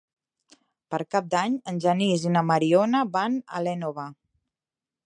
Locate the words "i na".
2.31-2.45